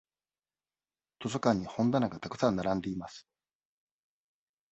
[1.21, 3.27] 図書館に本棚がたくさん並んでいます。